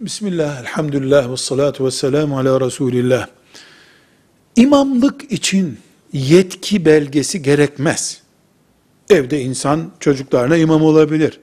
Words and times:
Bismillah, 0.00 0.60
elhamdülillah 0.60 1.32
ve 1.32 1.36
salatu 1.36 1.86
ve 1.86 1.90
selamu 1.90 2.38
ala 2.38 2.60
Resulillah. 2.60 3.26
İmamlık 4.56 5.32
için 5.32 5.78
yetki 6.12 6.84
belgesi 6.84 7.42
gerekmez. 7.42 8.22
Evde 9.10 9.40
insan 9.40 9.90
çocuklarına 10.00 10.56
imam 10.56 10.82
olabilir. 10.82 11.40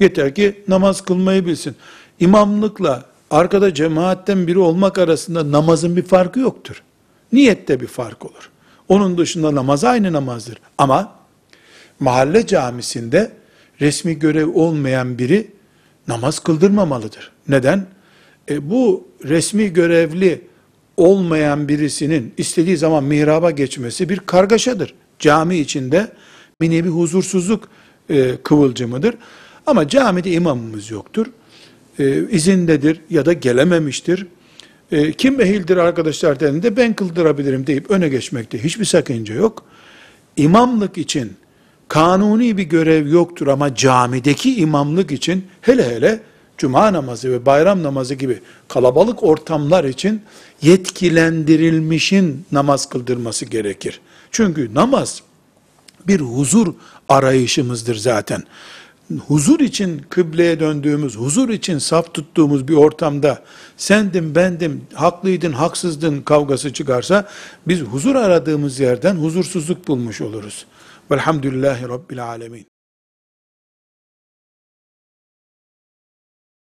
Yeter 0.00 0.34
ki 0.34 0.62
namaz 0.68 1.00
kılmayı 1.00 1.46
bilsin. 1.46 1.76
İmamlıkla 2.20 3.04
arkada 3.30 3.74
cemaatten 3.74 4.46
biri 4.46 4.58
olmak 4.58 4.98
arasında 4.98 5.52
namazın 5.52 5.96
bir 5.96 6.02
farkı 6.02 6.40
yoktur. 6.40 6.82
Niyette 7.32 7.80
bir 7.80 7.86
fark 7.86 8.24
olur. 8.24 8.50
Onun 8.88 9.18
dışında 9.18 9.54
namaz 9.54 9.84
aynı 9.84 10.12
namazdır. 10.12 10.58
Ama 10.78 11.12
mahalle 12.00 12.46
camisinde 12.46 13.32
resmi 13.80 14.18
görev 14.18 14.54
olmayan 14.54 15.18
biri 15.18 15.57
namaz 16.08 16.38
kıldırmamalıdır. 16.38 17.32
Neden? 17.48 17.86
E, 18.50 18.70
bu 18.70 19.08
resmi 19.24 19.72
görevli 19.72 20.40
olmayan 20.96 21.68
birisinin 21.68 22.32
istediği 22.38 22.76
zaman 22.76 23.04
mihraba 23.04 23.50
geçmesi 23.50 24.08
bir 24.08 24.18
kargaşadır. 24.18 24.94
Cami 25.18 25.58
içinde 25.58 26.12
bir 26.60 26.70
nevi 26.70 26.88
huzursuzluk 26.88 27.68
e, 28.10 28.36
kıvılcımıdır. 28.36 29.14
Ama 29.66 29.88
camide 29.88 30.32
imamımız 30.32 30.90
yoktur. 30.90 31.26
E, 31.98 32.28
izindedir 32.30 33.00
ya 33.10 33.26
da 33.26 33.32
gelememiştir. 33.32 34.26
E, 34.92 35.12
kim 35.12 35.40
ehildir 35.40 35.76
arkadaşlar 35.76 36.40
dediğinde 36.40 36.76
ben 36.76 36.94
kıldırabilirim 36.94 37.66
deyip 37.66 37.90
öne 37.90 38.08
geçmekte 38.08 38.64
hiçbir 38.64 38.84
sakınca 38.84 39.34
yok. 39.34 39.64
İmamlık 40.36 40.98
için 40.98 41.32
kanuni 41.88 42.56
bir 42.56 42.62
görev 42.62 43.08
yoktur 43.08 43.46
ama 43.46 43.74
camideki 43.74 44.56
imamlık 44.56 45.12
için 45.12 45.46
hele 45.60 45.96
hele 45.96 46.20
cuma 46.58 46.92
namazı 46.92 47.32
ve 47.32 47.46
bayram 47.46 47.82
namazı 47.82 48.14
gibi 48.14 48.40
kalabalık 48.68 49.22
ortamlar 49.22 49.84
için 49.84 50.22
yetkilendirilmişin 50.62 52.46
namaz 52.52 52.88
kıldırması 52.88 53.44
gerekir. 53.44 54.00
Çünkü 54.30 54.74
namaz 54.74 55.22
bir 56.06 56.20
huzur 56.20 56.74
arayışımızdır 57.08 57.96
zaten. 57.96 58.42
Huzur 59.16 59.60
için 59.60 60.02
kıbleye 60.10 60.60
döndüğümüz, 60.60 61.16
huzur 61.16 61.48
için 61.48 61.78
saf 61.78 62.14
tuttuğumuz 62.14 62.68
bir 62.68 62.74
ortamda 62.74 63.42
sendim, 63.76 64.34
bendim, 64.34 64.82
haklıydın, 64.94 65.52
haksızdın 65.52 66.22
kavgası 66.22 66.72
çıkarsa 66.72 67.28
biz 67.68 67.80
huzur 67.80 68.14
aradığımız 68.14 68.80
yerden 68.80 69.16
huzursuzluk 69.16 69.88
bulmuş 69.88 70.20
oluruz. 70.20 70.66
Velhamdülillahi 71.10 71.88
Rabbil 71.88 72.24
Alemin. 72.24 72.77